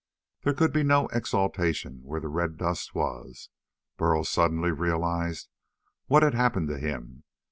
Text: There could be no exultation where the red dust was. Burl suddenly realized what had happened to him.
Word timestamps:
There 0.41 0.55
could 0.55 0.73
be 0.73 0.81
no 0.81 1.05
exultation 1.09 1.99
where 2.01 2.19
the 2.19 2.27
red 2.27 2.57
dust 2.57 2.95
was. 2.95 3.49
Burl 3.97 4.23
suddenly 4.23 4.71
realized 4.71 5.47
what 6.07 6.23
had 6.23 6.33
happened 6.33 6.69
to 6.69 6.79
him. 6.79 7.23